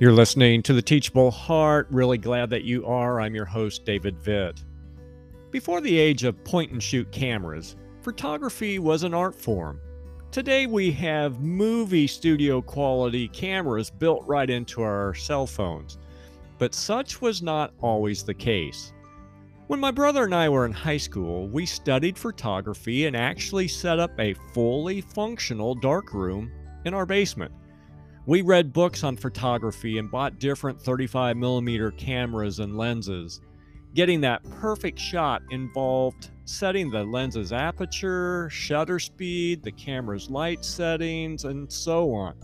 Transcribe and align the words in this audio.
You're 0.00 0.12
listening 0.12 0.62
to 0.62 0.72
the 0.72 0.80
Teachable 0.80 1.30
Heart. 1.30 1.88
Really 1.90 2.16
glad 2.16 2.48
that 2.48 2.64
you 2.64 2.86
are. 2.86 3.20
I'm 3.20 3.34
your 3.34 3.44
host, 3.44 3.84
David 3.84 4.18
Vitt. 4.18 4.64
Before 5.50 5.82
the 5.82 5.98
age 5.98 6.24
of 6.24 6.42
point 6.42 6.72
and 6.72 6.82
shoot 6.82 7.12
cameras, 7.12 7.76
photography 8.00 8.78
was 8.78 9.02
an 9.02 9.12
art 9.12 9.34
form. 9.34 9.78
Today 10.30 10.66
we 10.66 10.90
have 10.92 11.42
movie 11.42 12.06
studio 12.06 12.62
quality 12.62 13.28
cameras 13.28 13.90
built 13.90 14.26
right 14.26 14.48
into 14.48 14.80
our 14.80 15.12
cell 15.12 15.46
phones, 15.46 15.98
but 16.56 16.74
such 16.74 17.20
was 17.20 17.42
not 17.42 17.74
always 17.82 18.22
the 18.22 18.32
case. 18.32 18.94
When 19.66 19.80
my 19.80 19.90
brother 19.90 20.24
and 20.24 20.34
I 20.34 20.48
were 20.48 20.64
in 20.64 20.72
high 20.72 20.96
school, 20.96 21.46
we 21.48 21.66
studied 21.66 22.16
photography 22.16 23.04
and 23.04 23.14
actually 23.14 23.68
set 23.68 23.98
up 23.98 24.18
a 24.18 24.32
fully 24.54 25.02
functional 25.02 25.74
darkroom 25.74 26.50
in 26.86 26.94
our 26.94 27.04
basement. 27.04 27.52
We 28.26 28.42
read 28.42 28.72
books 28.72 29.02
on 29.02 29.16
photography 29.16 29.98
and 29.98 30.10
bought 30.10 30.38
different 30.38 30.78
35mm 30.78 31.96
cameras 31.96 32.58
and 32.58 32.76
lenses. 32.76 33.40
Getting 33.94 34.20
that 34.20 34.48
perfect 34.50 34.98
shot 34.98 35.42
involved 35.50 36.30
setting 36.44 36.90
the 36.90 37.04
lens's 37.04 37.52
aperture, 37.52 38.48
shutter 38.50 38.98
speed, 38.98 39.62
the 39.62 39.72
camera's 39.72 40.28
light 40.30 40.64
settings, 40.64 41.44
and 41.44 41.70
so 41.72 42.12
on. 42.12 42.34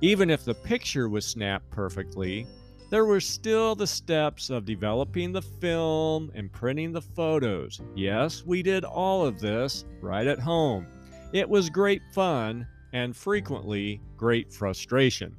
Even 0.00 0.30
if 0.30 0.44
the 0.44 0.54
picture 0.54 1.08
was 1.08 1.26
snapped 1.26 1.70
perfectly, 1.70 2.46
there 2.88 3.04
were 3.04 3.20
still 3.20 3.74
the 3.74 3.86
steps 3.86 4.50
of 4.50 4.64
developing 4.64 5.32
the 5.32 5.42
film 5.42 6.32
and 6.34 6.50
printing 6.50 6.92
the 6.92 7.02
photos. 7.02 7.80
Yes, 7.94 8.44
we 8.44 8.62
did 8.62 8.84
all 8.84 9.24
of 9.24 9.38
this 9.38 9.84
right 10.00 10.26
at 10.26 10.40
home. 10.40 10.86
It 11.32 11.48
was 11.48 11.70
great 11.70 12.02
fun, 12.12 12.66
and 12.92 13.16
frequently 13.16 14.00
great 14.16 14.52
frustration. 14.52 15.36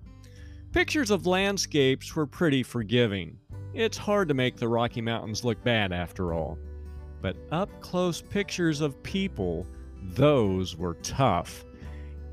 Pictures 0.72 1.12
of 1.12 1.28
landscapes 1.28 2.16
were 2.16 2.26
pretty 2.26 2.64
forgiving. 2.64 3.38
It's 3.74 3.98
hard 3.98 4.28
to 4.30 4.34
make 4.34 4.58
the 4.58 4.68
Rocky 4.68 5.02
Mountains 5.02 5.44
look 5.44 5.62
bad 5.64 5.92
after 5.92 6.34
all. 6.34 6.58
But 7.22 7.38
up 7.52 7.70
close 7.82 8.22
pictures 8.22 8.82
of 8.82 9.02
people, 9.04 9.68
those 10.02 10.76
were 10.78 10.96
tough. 10.96 11.66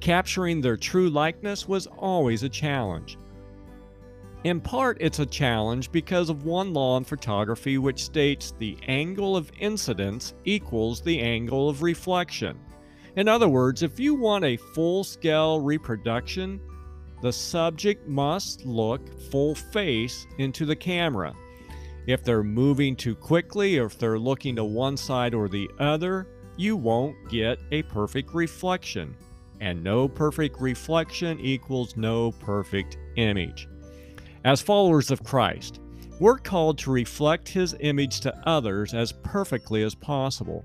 Capturing 0.01 0.61
their 0.61 0.77
true 0.77 1.11
likeness 1.11 1.69
was 1.69 1.87
always 1.87 2.43
a 2.43 2.49
challenge. 2.49 3.19
In 4.45 4.61
part, 4.61 4.99
it's 5.01 5.19
a 5.19 5.27
challenge 5.27 5.91
because 5.91 6.31
of 6.31 6.45
one 6.45 6.73
law 6.73 6.97
in 6.97 7.05
photography 7.05 7.77
which 7.77 8.05
states 8.05 8.55
the 8.59 8.79
angle 8.87 9.37
of 9.37 9.51
incidence 9.59 10.35
equals 10.45 11.01
the 11.01 11.21
angle 11.21 11.69
of 11.69 11.83
reflection. 11.83 12.59
In 13.17 13.29
other 13.29 13.49
words, 13.49 13.83
if 13.83 13.99
you 13.99 14.15
want 14.15 14.45
a 14.45 14.57
full 14.57 15.05
scale 15.05 15.61
reproduction, 15.61 16.61
the 17.21 17.33
subject 17.33 18.07
must 18.07 18.65
look 18.65 19.01
full 19.31 19.55
face 19.55 20.27
into 20.39 20.65
the 20.65 20.77
camera. 20.77 21.35
If 22.07 22.25
they're 22.25 22.45
moving 22.45 22.97
too 22.97 23.15
quickly 23.15 23.79
or 23.79 23.87
if 23.87 23.99
they're 23.99 24.19
looking 24.19 24.57
to 24.57 24.65
one 24.65 24.97
side 24.97 25.35
or 25.35 25.49
the 25.49 25.69
other, 25.79 26.27
you 26.57 26.77
won't 26.77 27.17
get 27.29 27.59
a 27.73 27.83
perfect 27.83 28.35
reflection. 28.35 29.15
And 29.61 29.83
no 29.83 30.09
perfect 30.09 30.61
reflection 30.61 31.41
equals 31.41 31.97
no 31.97 32.33
perfect 32.33 32.97
image. 33.17 33.69
As 34.45 34.63
followers 34.63 35.11
of 35.11 35.25
Christ, 35.25 35.81
we're 36.21 36.39
called 36.39 36.79
to 36.79 36.91
reflect 36.91 37.49
His 37.49 37.75
image 37.81 38.21
to 38.21 38.35
others 38.49 38.95
as 38.95 39.13
perfectly 39.13 39.83
as 39.83 39.95
possible. 39.95 40.65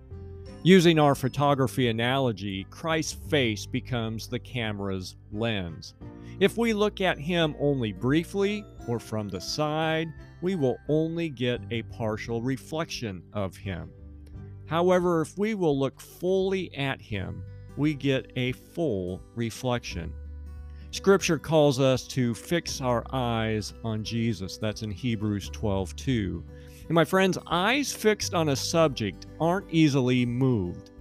Using 0.65 0.97
our 0.97 1.13
photography 1.13 1.89
analogy, 1.89 2.65
Christ's 2.69 3.19
face 3.29 3.65
becomes 3.65 4.27
the 4.29 4.39
camera's 4.39 5.17
lens. 5.33 5.93
If 6.39 6.57
we 6.57 6.71
look 6.71 7.01
at 7.01 7.19
him 7.19 7.53
only 7.59 7.91
briefly 7.91 8.63
or 8.87 8.97
from 8.97 9.27
the 9.27 9.41
side, 9.41 10.07
we 10.41 10.55
will 10.55 10.77
only 10.87 11.27
get 11.27 11.59
a 11.69 11.81
partial 11.83 12.41
reflection 12.41 13.23
of 13.33 13.57
him. 13.57 13.91
However, 14.65 15.19
if 15.19 15.37
we 15.37 15.53
will 15.53 15.77
look 15.77 15.99
fully 15.99 16.73
at 16.77 17.01
him, 17.01 17.43
we 17.75 17.93
get 17.93 18.31
a 18.37 18.53
full 18.53 19.21
reflection. 19.35 20.13
Scripture 20.91 21.39
calls 21.39 21.81
us 21.81 22.07
to 22.07 22.33
fix 22.33 22.79
our 22.79 23.03
eyes 23.11 23.73
on 23.83 24.01
Jesus. 24.01 24.57
That's 24.57 24.83
in 24.83 24.91
Hebrews 24.91 25.49
12 25.49 25.93
2. 25.97 26.43
And 26.87 26.95
my 26.95 27.05
friends, 27.05 27.37
eyes 27.47 27.93
fixed 27.93 28.33
on 28.33 28.49
a 28.49 28.55
subject 28.55 29.27
aren't 29.39 29.71
easily 29.71 30.25
moved. 30.25 30.91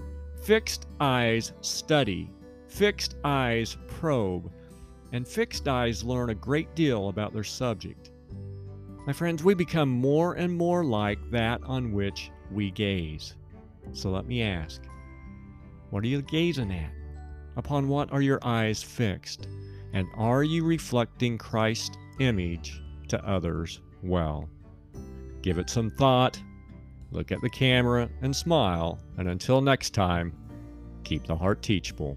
Fixed 0.42 0.86
eyes 1.00 1.52
study, 1.60 2.30
fixed 2.68 3.16
eyes 3.24 3.76
probe, 3.88 4.50
and 5.12 5.26
fixed 5.26 5.68
eyes 5.68 6.04
learn 6.04 6.30
a 6.30 6.34
great 6.34 6.74
deal 6.74 7.08
about 7.08 7.32
their 7.32 7.44
subject. 7.44 8.10
My 9.06 9.12
friends, 9.12 9.42
we 9.42 9.54
become 9.54 9.88
more 9.88 10.34
and 10.34 10.56
more 10.56 10.84
like 10.84 11.18
that 11.30 11.60
on 11.64 11.92
which 11.92 12.30
we 12.52 12.70
gaze. 12.70 13.34
So 13.92 14.10
let 14.10 14.26
me 14.26 14.42
ask 14.42 14.82
what 15.90 16.04
are 16.04 16.08
you 16.08 16.22
gazing 16.22 16.72
at? 16.72 16.92
Upon 17.56 17.88
what 17.88 18.10
are 18.12 18.22
your 18.22 18.38
eyes 18.42 18.82
fixed? 18.82 19.48
And 19.92 20.06
are 20.16 20.42
you 20.42 20.64
reflecting 20.64 21.36
Christ's 21.36 21.98
image 22.18 22.80
to 23.08 23.22
others 23.28 23.80
well? 24.02 24.48
Give 25.42 25.58
it 25.58 25.68
some 25.68 25.90
thought, 25.90 26.40
look 27.10 27.32
at 27.32 27.40
the 27.42 27.50
camera, 27.50 28.08
and 28.22 28.34
smile. 28.34 28.98
And 29.18 29.28
until 29.28 29.60
next 29.60 29.90
time, 29.90 30.32
keep 31.04 31.26
the 31.26 31.36
heart 31.36 31.62
teachable. 31.62 32.16